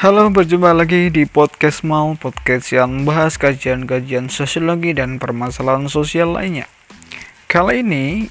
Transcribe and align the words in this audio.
Halo, 0.00 0.32
berjumpa 0.32 0.72
lagi 0.72 1.12
di 1.12 1.28
podcast 1.28 1.84
Mau, 1.84 2.16
podcast 2.16 2.72
yang 2.72 3.04
membahas 3.04 3.36
kajian-kajian 3.36 4.32
sosiologi 4.32 4.96
dan 4.96 5.20
permasalahan 5.20 5.92
sosial 5.92 6.32
lainnya. 6.40 6.64
Kali 7.44 7.84
ini 7.84 8.24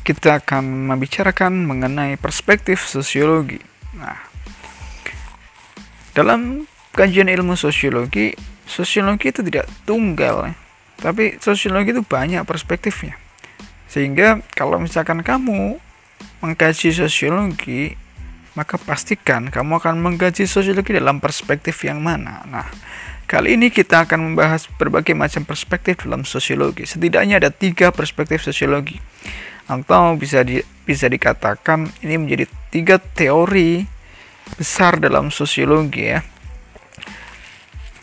kita 0.00 0.40
akan 0.40 0.88
membicarakan 0.88 1.68
mengenai 1.68 2.16
perspektif 2.16 2.88
sosiologi. 2.88 3.60
Nah, 4.00 4.16
dalam 6.16 6.64
kajian 6.96 7.28
ilmu 7.28 7.52
sosiologi, 7.52 8.32
sosiologi 8.64 9.28
itu 9.28 9.44
tidak 9.44 9.68
tunggal, 9.84 10.56
tapi 11.04 11.36
sosiologi 11.36 11.92
itu 11.92 12.00
banyak 12.00 12.48
perspektifnya. 12.48 13.20
Sehingga 13.92 14.40
kalau 14.56 14.80
misalkan 14.80 15.20
kamu 15.20 15.76
mengkaji 16.40 16.96
sosiologi, 16.96 17.92
maka 18.54 18.78
pastikan 18.78 19.50
kamu 19.50 19.82
akan 19.82 19.98
mengkaji 19.98 20.46
sosiologi 20.46 20.94
dalam 20.94 21.18
perspektif 21.18 21.82
yang 21.82 22.02
mana. 22.02 22.46
Nah, 22.46 22.66
kali 23.26 23.58
ini 23.58 23.70
kita 23.70 24.06
akan 24.06 24.32
membahas 24.32 24.70
berbagai 24.78 25.14
macam 25.14 25.42
perspektif 25.42 26.06
dalam 26.06 26.22
sosiologi. 26.22 26.86
Setidaknya 26.86 27.42
ada 27.42 27.50
tiga 27.50 27.90
perspektif 27.90 28.46
sosiologi, 28.46 28.98
atau 29.66 30.14
bisa 30.14 30.46
di, 30.46 30.62
bisa 30.84 31.10
dikatakan 31.10 31.90
ini 32.04 32.14
menjadi 32.20 32.44
tiga 32.70 32.96
teori 33.02 33.84
besar 34.54 35.00
dalam 35.00 35.32
sosiologi 35.32 36.14
ya. 36.14 36.20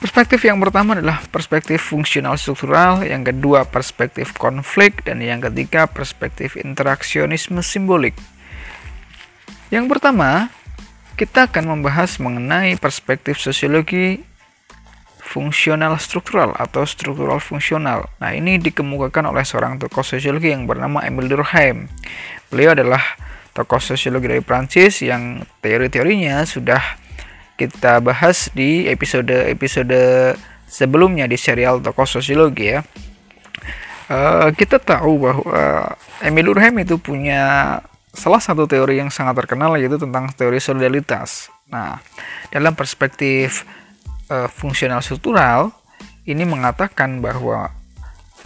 Perspektif 0.01 0.41
yang 0.41 0.57
pertama 0.57 0.97
adalah 0.97 1.21
perspektif 1.29 1.77
fungsional 1.93 2.33
struktural, 2.33 3.05
yang 3.05 3.21
kedua 3.21 3.69
perspektif 3.69 4.33
konflik, 4.33 5.05
dan 5.05 5.21
yang 5.21 5.37
ketiga 5.37 5.85
perspektif 5.85 6.57
interaksionisme 6.57 7.61
simbolik. 7.61 8.17
Yang 9.71 9.85
pertama, 9.87 10.51
kita 11.15 11.47
akan 11.47 11.79
membahas 11.79 12.19
mengenai 12.19 12.75
perspektif 12.75 13.39
sosiologi 13.39 14.19
fungsional 15.23 15.95
struktural 15.95 16.51
atau 16.59 16.83
struktural 16.83 17.39
fungsional. 17.39 18.11
Nah, 18.19 18.35
ini 18.35 18.59
dikemukakan 18.59 19.31
oleh 19.31 19.47
seorang 19.47 19.79
tokoh 19.79 20.03
sosiologi 20.03 20.51
yang 20.51 20.67
bernama 20.67 21.07
Emile 21.07 21.31
Durkheim. 21.31 21.87
Beliau 22.51 22.75
adalah 22.75 22.99
tokoh 23.55 23.79
sosiologi 23.79 24.27
dari 24.27 24.43
Prancis 24.43 24.99
yang 24.99 25.39
teori-teorinya 25.63 26.43
sudah 26.43 26.83
kita 27.55 28.03
bahas 28.03 28.51
di 28.51 28.91
episode-episode 28.91 30.35
sebelumnya 30.67 31.31
di 31.31 31.39
serial 31.39 31.79
tokoh 31.79 32.03
sosiologi 32.03 32.75
ya. 32.75 32.83
Uh, 34.11 34.51
kita 34.51 34.83
tahu 34.83 35.15
bahwa 35.15 35.95
Emile 36.19 36.51
Durkheim 36.51 36.75
itu 36.83 36.99
punya 36.99 37.79
salah 38.11 38.43
satu 38.43 38.67
teori 38.67 38.99
yang 38.99 39.09
sangat 39.09 39.43
terkenal 39.43 39.79
yaitu 39.79 39.95
tentang 39.95 40.29
teori 40.35 40.59
solidaritas. 40.59 41.51
Nah, 41.71 41.99
dalam 42.51 42.75
perspektif 42.75 43.63
uh, 44.27 44.51
fungsional 44.51 44.99
struktural 44.99 45.71
ini 46.27 46.43
mengatakan 46.43 47.23
bahwa 47.23 47.71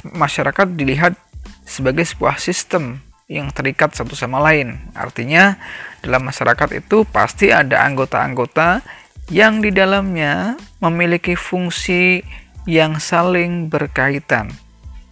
masyarakat 0.05 0.77
dilihat 0.77 1.17
sebagai 1.65 2.05
sebuah 2.05 2.37
sistem 2.37 3.01
yang 3.25 3.49
terikat 3.49 3.97
satu 3.97 4.13
sama 4.13 4.37
lain. 4.37 4.77
Artinya, 4.93 5.57
dalam 6.05 6.29
masyarakat 6.29 6.77
itu 6.77 7.01
pasti 7.09 7.49
ada 7.49 7.81
anggota-anggota 7.81 8.85
yang 9.33 9.65
di 9.65 9.73
dalamnya 9.73 10.53
memiliki 10.77 11.33
fungsi 11.33 12.21
yang 12.69 13.01
saling 13.01 13.73
berkaitan. 13.73 14.53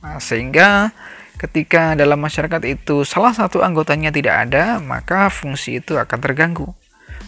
Nah, 0.06 0.22
sehingga 0.22 0.94
Ketika 1.44 1.91
dalam 1.91 2.23
masyarakat 2.23 2.63
itu 2.63 3.03
salah 3.03 3.36
satu 3.36 3.59
anggotanya 3.59 4.16
tidak 4.16 4.47
ada, 4.47 4.80
maka 4.80 5.27
fungsi 5.27 5.83
itu 5.83 5.99
akan 5.99 6.23
terganggu. 6.23 6.72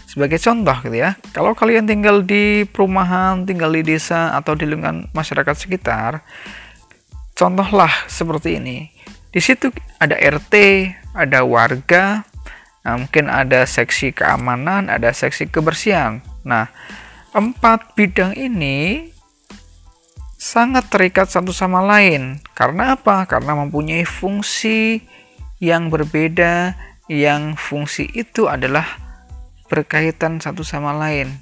Sebagai 0.08 0.40
contoh 0.40 0.72
gitu 0.88 0.96
ya, 0.96 1.20
kalau 1.36 1.52
kalian 1.52 1.84
tinggal 1.84 2.24
di 2.24 2.64
perumahan, 2.64 3.44
tinggal 3.44 3.68
di 3.68 3.84
desa 3.84 4.32
atau 4.32 4.56
di 4.56 4.64
lingkungan 4.64 5.12
masyarakat 5.12 5.52
sekitar, 5.52 6.24
contohlah 7.36 7.92
seperti 8.08 8.56
ini. 8.56 8.88
Di 9.28 9.44
situ 9.44 9.68
ada 10.00 10.16
RT, 10.16 10.54
ada 11.12 11.44
warga, 11.44 12.24
nah 12.88 12.96
mungkin 12.96 13.28
ada 13.28 13.68
seksi 13.68 14.16
keamanan, 14.16 14.88
ada 14.88 15.12
seksi 15.12 15.52
kebersihan. 15.52 16.24
Nah, 16.40 16.72
empat 17.36 17.92
bidang 17.92 18.32
ini 18.32 19.12
sangat 20.46 20.86
terikat 20.86 21.26
satu 21.26 21.50
sama 21.50 21.82
lain. 21.82 22.38
Karena 22.54 22.94
apa? 22.94 23.26
Karena 23.26 23.58
mempunyai 23.58 24.06
fungsi 24.06 25.02
yang 25.58 25.90
berbeda, 25.90 26.78
yang 27.10 27.58
fungsi 27.58 28.06
itu 28.14 28.46
adalah 28.46 28.86
berkaitan 29.66 30.38
satu 30.38 30.62
sama 30.62 30.94
lain. 30.94 31.34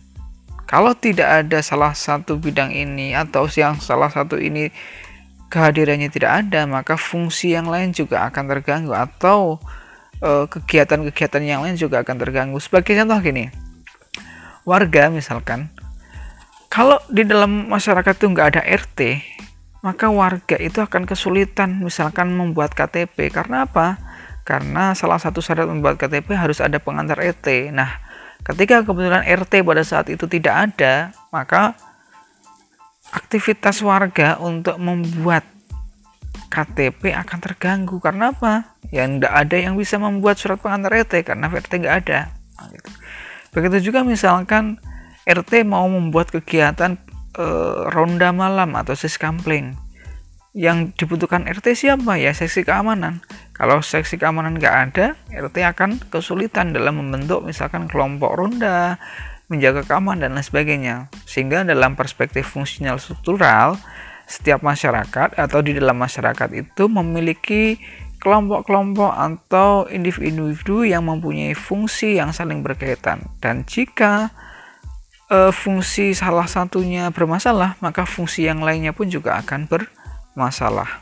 Kalau 0.64 0.96
tidak 0.96 1.44
ada 1.44 1.60
salah 1.60 1.92
satu 1.92 2.40
bidang 2.40 2.72
ini 2.72 3.12
atau 3.12 3.44
yang 3.52 3.76
salah 3.84 4.08
satu 4.08 4.40
ini 4.40 4.72
kehadirannya 5.52 6.08
tidak 6.08 6.40
ada, 6.40 6.64
maka 6.64 6.96
fungsi 6.96 7.52
yang 7.52 7.68
lain 7.68 7.92
juga 7.92 8.24
akan 8.24 8.48
terganggu 8.48 8.96
atau 8.96 9.60
eh, 10.24 10.48
kegiatan-kegiatan 10.48 11.44
yang 11.44 11.60
lain 11.60 11.76
juga 11.76 12.00
akan 12.00 12.16
terganggu. 12.16 12.56
Sebagai 12.56 12.96
contoh 12.96 13.20
gini, 13.20 13.52
warga 14.64 15.12
misalkan 15.12 15.68
kalau 16.74 16.98
di 17.06 17.22
dalam 17.22 17.70
masyarakat 17.70 18.18
itu 18.18 18.26
nggak 18.34 18.48
ada 18.58 18.62
RT, 18.66 19.22
maka 19.86 20.10
warga 20.10 20.58
itu 20.58 20.82
akan 20.82 21.06
kesulitan 21.06 21.78
misalkan 21.78 22.34
membuat 22.34 22.74
KTP. 22.74 23.30
Karena 23.30 23.62
apa? 23.62 24.02
Karena 24.42 24.90
salah 24.98 25.22
satu 25.22 25.38
syarat 25.38 25.70
membuat 25.70 26.02
KTP 26.02 26.34
harus 26.34 26.58
ada 26.58 26.82
pengantar 26.82 27.22
RT. 27.22 27.70
Nah, 27.70 28.02
ketika 28.42 28.82
kebetulan 28.82 29.22
RT 29.22 29.62
pada 29.62 29.86
saat 29.86 30.10
itu 30.10 30.26
tidak 30.26 30.74
ada, 30.74 31.14
maka 31.30 31.78
aktivitas 33.14 33.78
warga 33.78 34.42
untuk 34.42 34.74
membuat 34.82 35.46
KTP 36.50 37.14
akan 37.14 37.38
terganggu. 37.38 38.02
Karena 38.02 38.34
apa? 38.34 38.74
Ya 38.90 39.06
tidak 39.06 39.30
ada 39.30 39.56
yang 39.62 39.78
bisa 39.78 39.94
membuat 40.02 40.42
surat 40.42 40.58
pengantar 40.58 41.06
RT 41.06 41.22
karena 41.22 41.46
RT 41.46 41.70
nggak 41.86 41.96
ada. 42.02 42.34
Nah, 42.58 42.66
gitu. 42.74 42.90
Begitu 43.54 43.94
juga 43.94 44.02
misalkan 44.02 44.82
RT 45.24 45.64
mau 45.64 45.88
membuat 45.88 46.28
kegiatan 46.32 47.00
e, 47.36 47.46
ronda 47.92 48.30
malam 48.30 48.76
atau 48.76 48.92
siskampling 48.92 49.76
yang 50.54 50.94
dibutuhkan 50.94 51.50
RT 51.50 51.74
siapa? 51.74 52.14
Ya 52.14 52.30
seksi 52.30 52.62
keamanan. 52.62 53.26
Kalau 53.58 53.82
seksi 53.82 54.22
keamanan 54.22 54.60
nggak 54.60 54.76
ada 54.90 55.06
RT 55.34 55.56
akan 55.66 55.90
kesulitan 56.14 56.70
dalam 56.70 57.02
membentuk 57.02 57.42
misalkan 57.42 57.90
kelompok 57.90 58.38
ronda 58.38 59.02
menjaga 59.50 59.82
keamanan 59.82 60.30
dan 60.30 60.30
lain 60.38 60.46
sebagainya. 60.46 60.96
Sehingga 61.26 61.66
dalam 61.66 61.98
perspektif 61.98 62.46
fungsional 62.54 63.02
struktural 63.02 63.76
setiap 64.24 64.64
masyarakat 64.64 65.36
atau 65.36 65.58
di 65.60 65.76
dalam 65.76 66.00
masyarakat 66.00 66.48
itu 66.54 66.88
memiliki 66.88 67.76
kelompok-kelompok 68.24 69.12
atau 69.12 69.84
individu-individu 69.84 70.88
yang 70.88 71.04
mempunyai 71.04 71.52
fungsi 71.52 72.16
yang 72.16 72.32
saling 72.32 72.64
berkaitan. 72.64 73.20
Dan 73.42 73.68
jika 73.68 74.32
e, 75.28 75.52
fungsi 75.52 76.12
salah 76.12 76.48
satunya 76.48 77.08
bermasalah, 77.12 77.76
maka 77.80 78.04
fungsi 78.08 78.48
yang 78.48 78.60
lainnya 78.60 78.92
pun 78.92 79.08
juga 79.08 79.40
akan 79.40 79.68
bermasalah. 79.68 81.00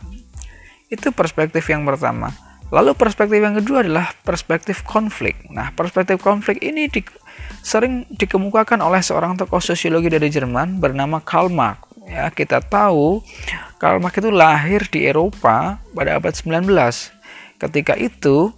Itu 0.92 1.10
perspektif 1.10 1.64
yang 1.72 1.88
pertama. 1.88 2.34
Lalu 2.72 2.96
perspektif 2.96 3.36
yang 3.36 3.56
kedua 3.60 3.84
adalah 3.84 4.16
perspektif 4.24 4.80
konflik. 4.88 5.36
Nah, 5.52 5.76
perspektif 5.76 6.16
konflik 6.24 6.56
ini 6.64 6.88
di, 6.88 7.04
sering 7.60 8.08
dikemukakan 8.08 8.80
oleh 8.80 9.04
seorang 9.04 9.36
tokoh 9.36 9.60
sosiologi 9.60 10.08
dari 10.08 10.32
Jerman 10.32 10.80
bernama 10.80 11.20
Karl 11.20 11.52
Marx. 11.52 11.92
Ya, 12.08 12.32
kita 12.32 12.64
tahu 12.64 13.20
Karl 13.76 14.00
Marx 14.00 14.16
itu 14.16 14.32
lahir 14.32 14.88
di 14.88 15.04
Eropa 15.04 15.84
pada 15.92 16.16
abad 16.16 16.32
19. 16.32 16.64
Ketika 17.60 17.92
itu 18.00 18.56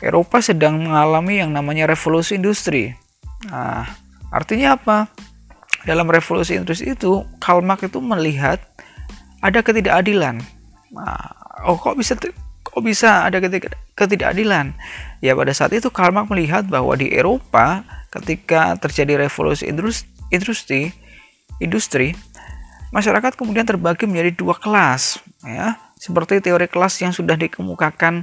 Eropa 0.00 0.40
sedang 0.40 0.80
mengalami 0.80 1.44
yang 1.44 1.52
namanya 1.52 1.84
revolusi 1.84 2.40
industri. 2.40 2.96
Nah, 3.52 4.03
Artinya 4.34 4.74
apa? 4.74 5.06
Dalam 5.86 6.10
revolusi 6.10 6.58
industri 6.58 6.98
itu, 6.98 7.22
Karl 7.38 7.62
Marx 7.62 7.86
itu 7.86 8.02
melihat 8.02 8.58
ada 9.38 9.62
ketidakadilan. 9.62 10.42
Nah, 10.90 11.22
oh 11.70 11.78
kok 11.78 11.94
bisa 11.94 12.18
kok 12.64 12.82
bisa 12.82 13.30
ada 13.30 13.38
ketidakadilan? 13.38 14.74
Ya 15.22 15.38
pada 15.38 15.54
saat 15.54 15.70
itu 15.70 15.86
Karl 15.94 16.10
Marx 16.10 16.26
melihat 16.34 16.66
bahwa 16.66 16.98
di 16.98 17.14
Eropa 17.14 17.86
ketika 18.10 18.74
terjadi 18.82 19.26
revolusi 19.26 19.70
industri 20.30 20.90
industri 21.58 22.14
masyarakat 22.94 23.34
kemudian 23.34 23.66
terbagi 23.66 24.06
menjadi 24.06 24.30
dua 24.38 24.54
kelas 24.54 25.18
ya 25.42 25.74
seperti 25.98 26.38
teori 26.38 26.70
kelas 26.70 26.94
yang 27.02 27.10
sudah 27.10 27.34
dikemukakan 27.34 28.22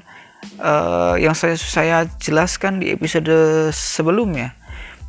uh, 0.64 1.20
yang 1.20 1.36
saya 1.36 1.60
saya 1.60 1.98
jelaskan 2.24 2.80
di 2.80 2.96
episode 2.96 3.32
sebelumnya 3.76 4.56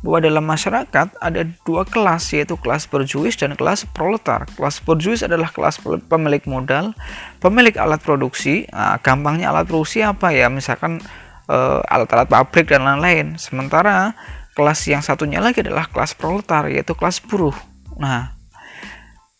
bahwa 0.03 0.19
dalam 0.19 0.43
masyarakat 0.43 1.15
ada 1.17 1.41
dua 1.63 1.87
kelas 1.87 2.35
yaitu 2.35 2.59
kelas 2.59 2.91
berjuis 2.91 3.39
dan 3.39 3.55
kelas 3.55 3.87
proletar. 3.95 4.43
Kelas 4.59 4.83
berjuis 4.83 5.23
adalah 5.23 5.47
kelas 5.47 5.79
pemilik 6.11 6.43
modal, 6.43 6.91
pemilik 7.39 7.73
alat 7.79 8.03
produksi. 8.03 8.67
Nah, 8.69 8.99
gampangnya 8.99 9.55
alat 9.55 9.65
produksi 9.65 10.03
apa 10.03 10.35
ya? 10.35 10.51
Misalkan 10.51 10.99
eh, 11.47 11.79
alat-alat 11.87 12.27
pabrik 12.27 12.67
dan 12.67 12.83
lain-lain. 12.83 13.39
Sementara 13.39 14.11
kelas 14.59 14.83
yang 14.91 14.99
satunya 14.99 15.39
lagi 15.39 15.63
adalah 15.63 15.87
kelas 15.87 16.19
proletar 16.19 16.67
yaitu 16.67 16.91
kelas 16.93 17.23
buruh. 17.23 17.55
Nah, 17.95 18.35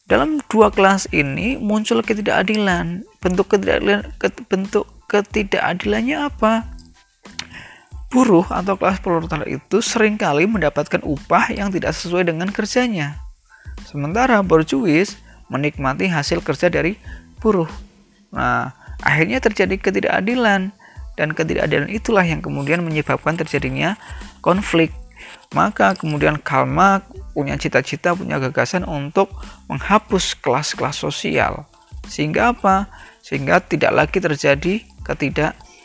dalam 0.08 0.40
dua 0.48 0.72
kelas 0.72 1.12
ini 1.12 1.60
muncul 1.60 2.00
ketidakadilan. 2.00 3.04
Bentuk 3.20 3.52
ketidakadilan 3.52 4.16
bentuk 4.48 4.88
ketidakadilannya 5.12 6.18
apa? 6.32 6.73
Buruh 8.14 8.46
atau 8.46 8.78
kelas 8.78 9.02
proletar 9.02 9.42
itu 9.50 9.82
sering 9.82 10.22
kali 10.22 10.46
mendapatkan 10.46 11.02
upah 11.02 11.50
yang 11.50 11.74
tidak 11.74 11.98
sesuai 11.98 12.30
dengan 12.30 12.54
kerjanya. 12.54 13.18
Sementara 13.90 14.38
borjuis 14.46 15.18
menikmati 15.50 16.08
hasil 16.14 16.46
kerja 16.46 16.70
dari 16.70 16.94
buruh. 17.42 17.70
Nah, 18.30 18.70
akhirnya 19.02 19.42
terjadi 19.42 19.82
ketidakadilan 19.82 20.70
dan 21.18 21.28
ketidakadilan 21.34 21.90
itulah 21.90 22.22
yang 22.22 22.46
kemudian 22.46 22.86
menyebabkan 22.86 23.34
terjadinya 23.34 23.98
konflik 24.46 24.94
maka 25.54 25.94
kemudian 25.94 26.42
Karl 26.42 26.66
Marx 26.66 27.06
punya 27.32 27.56
cita-cita, 27.58 28.18
punya 28.18 28.42
gagasan 28.42 28.84
untuk 28.84 29.30
menghapus 29.70 30.38
kelas-kelas 30.42 30.98
sosial. 30.98 31.70
Sehingga 32.10 32.58
apa? 32.58 32.90
Sehingga 33.22 33.62
tidak 33.62 33.94
lagi 33.94 34.18
terjadi 34.20 34.84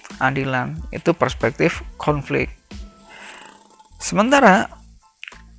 ketidakadilan. 0.08 0.80
Itu 0.90 1.12
perspektif 1.12 1.84
konflik. 2.00 2.48
Sementara 4.00 4.72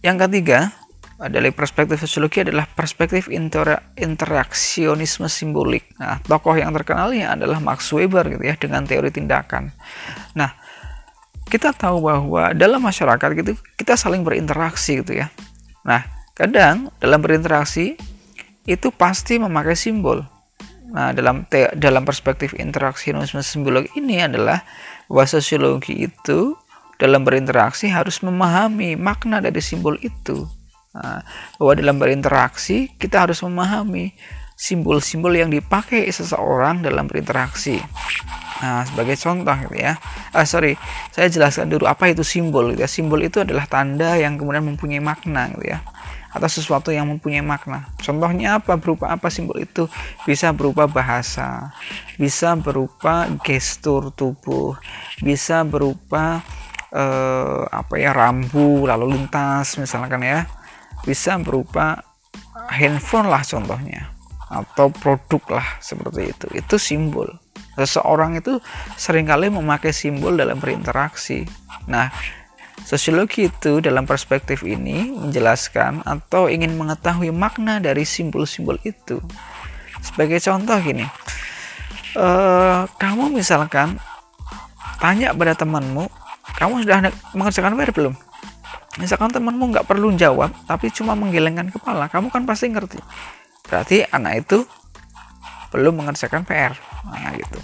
yang 0.01 0.17
ketiga 0.17 0.71
dari 1.19 1.51
perspektif 1.51 1.99
sosiologi 1.99 2.47
adalah 2.47 2.63
perspektif 2.63 3.27
inter 3.27 3.83
interaksionisme 3.99 5.27
simbolik. 5.27 5.91
Nah, 5.99 6.23
tokoh 6.23 6.55
yang 6.55 6.71
terkenalnya 6.71 7.35
adalah 7.35 7.59
Max 7.59 7.91
Weber 7.91 8.23
gitu 8.39 8.43
ya 8.47 8.55
dengan 8.55 8.87
teori 8.87 9.11
tindakan. 9.11 9.75
Nah, 10.39 10.55
kita 11.51 11.75
tahu 11.75 11.99
bahwa 12.07 12.55
dalam 12.55 12.79
masyarakat 12.79 13.29
gitu 13.43 13.51
kita 13.75 13.99
saling 13.99 14.23
berinteraksi 14.23 15.03
gitu 15.03 15.19
ya. 15.19 15.27
Nah, 15.83 16.07
kadang 16.31 16.87
dalam 17.03 17.19
berinteraksi 17.19 17.99
itu 18.63 18.87
pasti 18.95 19.35
memakai 19.35 19.75
simbol. 19.75 20.23
Nah, 20.89 21.13
dalam 21.13 21.45
te 21.45 21.69
dalam 21.77 22.01
perspektif 22.01 22.57
interaksionisme 22.57 23.45
simbolik 23.45 23.93
ini 23.93 24.25
adalah 24.25 24.65
bahwa 25.05 25.25
sosiologi 25.29 26.09
itu 26.09 26.57
dalam 26.97 27.23
berinteraksi 27.23 27.87
harus 27.87 28.19
memahami 28.25 28.97
makna 28.97 29.39
dari 29.39 29.61
simbol 29.61 29.95
itu. 30.01 30.49
Nah, 30.97 31.21
bahwa 31.61 31.73
dalam 31.77 31.97
berinteraksi 32.01 32.89
kita 32.97 33.29
harus 33.29 33.45
memahami 33.45 34.17
simbol-simbol 34.59 35.31
yang 35.31 35.47
dipakai 35.47 36.11
seseorang 36.11 36.83
dalam 36.83 37.07
berinteraksi. 37.07 37.79
Nah, 38.59 38.83
sebagai 38.83 39.15
contoh 39.15 39.55
gitu 39.55 39.79
ya. 39.79 39.95
Ah, 40.35 40.43
sorry, 40.43 40.75
saya 41.15 41.31
jelaskan 41.31 41.71
dulu 41.71 41.87
apa 41.87 42.11
itu 42.11 42.27
simbol 42.27 42.75
gitu 42.75 42.83
ya. 42.83 42.91
Simbol 42.91 43.23
itu 43.23 43.39
adalah 43.39 43.63
tanda 43.71 44.19
yang 44.19 44.35
kemudian 44.35 44.67
mempunyai 44.67 44.99
makna 44.99 45.47
gitu 45.55 45.71
ya. 45.71 45.79
Atau 46.35 46.51
sesuatu 46.51 46.91
yang 46.91 47.07
mempunyai 47.07 47.39
makna. 47.39 47.87
Contohnya 48.03 48.59
apa? 48.59 48.75
Berupa 48.75 49.15
apa 49.15 49.31
simbol 49.31 49.63
itu? 49.63 49.87
Bisa 50.27 50.51
berupa 50.51 50.91
bahasa, 50.91 51.71
bisa 52.19 52.59
berupa 52.59 53.31
gestur 53.39 54.11
tubuh, 54.11 54.75
bisa 55.23 55.63
berupa 55.63 56.43
eh, 56.91 57.63
apa 57.63 57.95
ya 57.95 58.11
rambu 58.11 58.83
lalu 58.91 59.15
lintas 59.15 59.79
misalkan 59.79 60.19
ya. 60.19 60.43
Bisa 61.07 61.39
berupa 61.39 62.03
handphone 62.67 63.31
lah 63.31 63.39
contohnya 63.39 64.18
atau 64.49 64.89
produk 64.89 65.61
lah 65.61 65.67
seperti 65.79 66.33
itu. 66.33 66.47
Itu 66.57 66.75
simbol 66.81 67.29
seseorang 67.79 68.35
itu 68.39 68.59
sering 68.99 69.23
kali 69.23 69.47
memakai 69.47 69.95
simbol 69.95 70.35
dalam 70.35 70.59
berinteraksi. 70.59 71.47
Nah, 71.87 72.11
sosiologi 72.83 73.47
itu 73.47 73.79
dalam 73.79 74.03
perspektif 74.03 74.67
ini 74.67 75.15
menjelaskan 75.15 76.03
atau 76.03 76.51
ingin 76.51 76.75
mengetahui 76.75 77.31
makna 77.31 77.79
dari 77.79 78.03
simbol-simbol 78.03 78.75
itu. 78.83 79.23
Sebagai 80.03 80.39
contoh 80.43 80.75
gini, 80.79 81.07
uh, 82.19 82.87
kamu 82.99 83.31
misalkan 83.31 83.99
tanya 84.99 85.31
pada 85.31 85.55
temanmu, 85.55 86.07
kamu 86.59 86.83
sudah 86.83 86.97
mengerjakan 87.35 87.75
PR 87.79 87.91
belum? 87.95 88.15
Misalkan 88.99 89.31
temanmu 89.31 89.71
nggak 89.75 89.87
perlu 89.87 90.11
jawab, 90.19 90.51
tapi 90.67 90.91
cuma 90.91 91.15
menggelengkan 91.15 91.71
kepala, 91.71 92.11
kamu 92.11 92.27
kan 92.31 92.43
pasti 92.43 92.67
ngerti. 92.67 92.99
Berarti 93.69 94.03
anak 94.09 94.45
itu 94.45 94.65
belum 95.69 96.01
mengerjakan 96.01 96.43
PR 96.43 96.73
nah 97.05 97.31
gitu. 97.37 97.59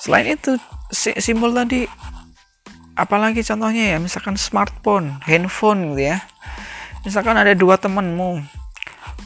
Selain 0.00 0.26
itu 0.26 0.56
simbol 1.20 1.52
tadi 1.54 1.84
apalagi 2.98 3.46
contohnya 3.46 3.94
ya 3.94 3.98
misalkan 4.02 4.34
smartphone 4.34 5.20
handphone 5.22 5.94
gitu 5.94 6.16
ya. 6.16 6.18
Misalkan 7.06 7.38
ada 7.38 7.54
dua 7.54 7.78
temanmu 7.78 8.42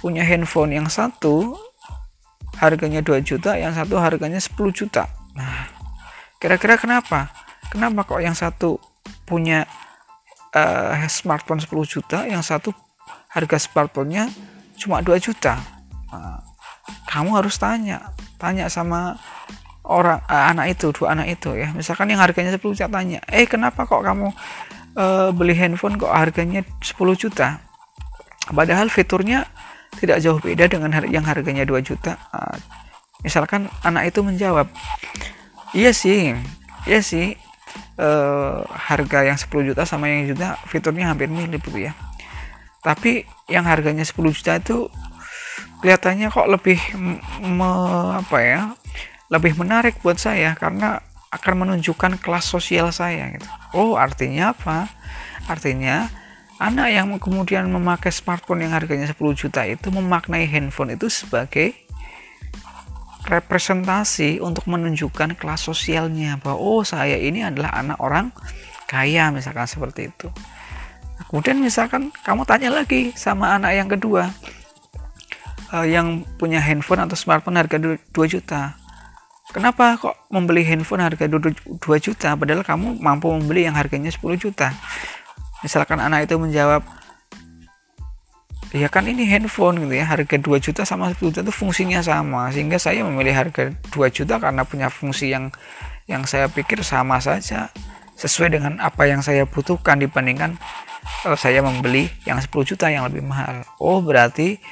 punya 0.02 0.26
handphone 0.26 0.74
yang 0.76 0.90
satu 0.90 1.56
harganya 2.58 3.02
2 3.02 3.22
juta 3.26 3.58
yang 3.58 3.74
satu 3.74 3.98
harganya 3.98 4.38
10 4.38 4.54
juta. 4.70 5.08
Nah 5.34 5.66
kira-kira 6.38 6.78
kenapa? 6.78 7.30
Kenapa 7.70 8.04
kok 8.04 8.20
yang 8.20 8.36
satu 8.36 8.76
punya 9.24 9.64
uh, 10.52 10.94
smartphone 11.08 11.62
10 11.62 11.70
juta 11.88 12.28
yang 12.28 12.44
satu 12.44 12.74
harga 13.32 13.56
smartphone-nya 13.56 14.28
cuma 14.82 14.98
2 15.00 15.16
juta. 15.22 15.62
Nah, 16.10 16.42
kamu 17.06 17.38
harus 17.38 17.56
tanya 17.56 18.12
tanya 18.42 18.66
sama 18.66 19.14
orang 19.86 20.18
uh, 20.26 20.50
anak 20.50 20.74
itu 20.74 20.90
dua 20.90 21.14
anak 21.14 21.38
itu 21.38 21.54
ya. 21.54 21.70
Misalkan 21.70 22.10
yang 22.10 22.18
harganya 22.18 22.50
10 22.50 22.58
juta 22.74 22.90
tanya 22.90 23.22
eh 23.30 23.46
kenapa 23.46 23.86
kok 23.86 24.02
kamu 24.02 24.34
uh, 24.98 25.30
beli 25.30 25.54
handphone 25.54 25.94
kok 25.94 26.10
harganya 26.10 26.66
10 26.82 26.98
juta? 27.14 27.62
Padahal 28.50 28.90
fiturnya 28.90 29.46
tidak 30.02 30.18
jauh 30.18 30.42
beda 30.42 30.66
dengan 30.66 30.90
yang 31.06 31.22
harganya 31.22 31.62
2 31.62 31.78
juta. 31.86 32.18
Uh, 32.34 32.58
misalkan 33.22 33.70
anak 33.86 34.10
itu 34.10 34.18
menjawab 34.26 34.66
iya 35.78 35.94
sih 35.94 36.34
iya 36.90 36.98
sih 36.98 37.38
uh, 38.02 38.66
harga 38.66 39.22
yang 39.22 39.38
10 39.38 39.46
juta 39.70 39.86
sama 39.86 40.10
yang 40.10 40.34
juta 40.34 40.58
fiturnya 40.66 41.14
hampir 41.14 41.30
mirip 41.30 41.62
gitu 41.62 41.86
ya. 41.86 41.94
Tapi 42.82 43.22
yang 43.52 43.68
harganya 43.68 44.02
10 44.02 44.16
juta 44.32 44.56
itu 44.56 44.88
kelihatannya 45.84 46.32
kok 46.32 46.48
lebih 46.48 46.78
me, 47.44 47.70
apa 48.16 48.38
ya 48.40 48.62
lebih 49.28 49.56
menarik 49.60 50.00
buat 50.00 50.16
saya 50.16 50.56
karena 50.56 51.04
akan 51.32 51.64
menunjukkan 51.64 52.20
kelas 52.20 52.44
sosial 52.44 52.92
saya 52.92 53.32
gitu. 53.32 53.48
Oh, 53.72 53.96
artinya 53.96 54.52
apa? 54.52 54.92
Artinya 55.48 56.12
anak 56.60 56.88
yang 56.92 57.08
kemudian 57.16 57.72
memakai 57.72 58.12
smartphone 58.12 58.68
yang 58.68 58.76
harganya 58.76 59.08
10 59.08 59.16
juta 59.32 59.64
itu 59.64 59.88
memaknai 59.88 60.44
handphone 60.44 60.94
itu 60.94 61.08
sebagai 61.08 61.72
representasi 63.24 64.42
untuk 64.44 64.68
menunjukkan 64.68 65.38
kelas 65.40 65.64
sosialnya 65.64 66.36
bahwa 66.42 66.58
oh 66.58 66.82
saya 66.84 67.16
ini 67.16 67.46
adalah 67.46 67.72
anak 67.72 67.98
orang 68.02 68.28
kaya 68.84 69.32
misalkan 69.32 69.64
seperti 69.64 70.12
itu. 70.12 70.28
Kemudian 71.32 71.64
misalkan 71.64 72.12
kamu 72.28 72.44
tanya 72.44 72.68
lagi 72.68 73.08
sama 73.16 73.56
anak 73.56 73.72
yang 73.72 73.88
kedua, 73.88 74.28
uh, 75.72 75.86
yang 75.88 76.28
punya 76.36 76.60
handphone 76.60 77.00
atau 77.00 77.16
smartphone 77.16 77.56
harga 77.56 77.80
2 77.80 77.96
juta. 78.28 78.76
Kenapa 79.48 79.96
kok 79.96 80.12
membeli 80.28 80.60
handphone 80.60 81.00
harga 81.00 81.24
2 81.24 81.80
juta 82.04 82.36
padahal 82.36 82.60
kamu 82.60 83.00
mampu 83.00 83.32
membeli 83.32 83.64
yang 83.64 83.72
harganya 83.80 84.12
10 84.12 84.36
juta? 84.36 84.76
Misalkan 85.64 86.04
anak 86.04 86.28
itu 86.28 86.36
menjawab, 86.36 86.84
ya 88.76 88.92
kan 88.92 89.08
ini 89.08 89.24
handphone 89.24 89.88
gitu 89.88 90.04
ya, 90.04 90.04
harga 90.04 90.36
2 90.36 90.44
juta 90.60 90.84
sama 90.84 91.16
10 91.16 91.32
juta 91.32 91.40
itu 91.40 91.54
fungsinya 91.56 92.04
sama, 92.04 92.52
sehingga 92.52 92.76
saya 92.76 93.08
memilih 93.08 93.32
harga 93.32 93.72
2 93.88 94.12
juta 94.12 94.36
karena 94.36 94.68
punya 94.68 94.92
fungsi 94.92 95.32
yang 95.32 95.48
yang 96.04 96.28
saya 96.28 96.52
pikir 96.52 96.84
sama 96.84 97.24
saja 97.24 97.72
sesuai 98.20 98.52
dengan 98.52 98.76
apa 98.84 99.08
yang 99.08 99.24
saya 99.24 99.48
butuhkan 99.48 99.96
dibandingkan 99.96 100.60
kalau 101.02 101.38
saya 101.38 101.60
membeli 101.60 102.06
yang 102.24 102.38
10 102.38 102.50
juta 102.62 102.86
yang 102.88 103.06
lebih 103.06 103.22
mahal. 103.26 103.66
Oh, 103.82 103.98
berarti 104.00 104.62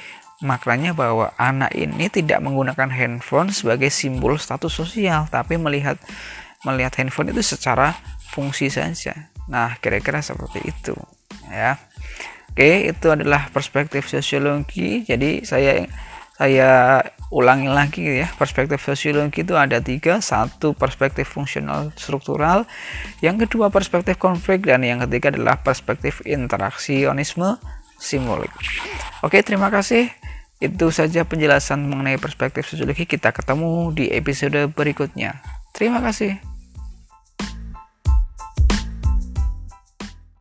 Maknanya 0.41 0.97
bahwa 0.97 1.29
anak 1.37 1.69
ini 1.77 2.09
tidak 2.09 2.41
menggunakan 2.41 2.89
handphone 2.89 3.53
sebagai 3.53 3.93
simbol 3.93 4.41
status 4.41 4.73
sosial, 4.73 5.29
tapi 5.29 5.61
melihat 5.61 6.01
melihat 6.65 6.97
handphone 6.97 7.29
itu 7.29 7.45
secara 7.45 7.93
fungsi 8.33 8.73
saja. 8.73 9.29
Nah, 9.45 9.77
kira-kira 9.77 10.17
seperti 10.25 10.65
itu, 10.65 10.97
ya. 11.45 11.77
Oke, 12.49 12.89
itu 12.89 13.07
adalah 13.13 13.53
perspektif 13.53 14.09
sosiologi. 14.09 15.05
Jadi 15.05 15.45
saya 15.45 15.85
saya 16.41 17.05
ulangi 17.31 17.71
lagi 17.71 18.03
ya 18.03 18.27
perspektif 18.35 18.83
sosiologi 18.83 19.41
itu 19.41 19.55
ada 19.55 19.79
tiga 19.79 20.19
satu 20.19 20.75
perspektif 20.75 21.31
fungsional 21.31 21.95
struktural 21.95 22.67
yang 23.23 23.39
kedua 23.39 23.71
perspektif 23.71 24.19
konflik 24.19 24.67
dan 24.67 24.83
yang 24.83 24.99
ketiga 25.07 25.31
adalah 25.31 25.63
perspektif 25.63 26.19
interaksionisme 26.27 27.55
simbolik 27.95 28.51
oke 29.23 29.39
terima 29.41 29.71
kasih 29.71 30.11
itu 30.61 30.93
saja 30.93 31.25
penjelasan 31.25 31.89
mengenai 31.89 32.21
perspektif 32.21 32.69
sosiologi. 32.69 33.09
Kita 33.09 33.33
ketemu 33.33 33.97
di 33.97 34.13
episode 34.13 34.69
berikutnya. 34.69 35.41
Terima 35.73 36.05
kasih. 36.05 36.50